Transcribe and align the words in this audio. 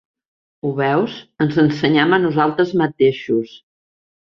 Ho 0.63 0.71
veus, 0.79 1.17
ens 1.45 1.59
ensenyem 1.65 2.17
a 2.19 2.21
nosaltres 2.25 2.75
mateixos. 2.83 3.57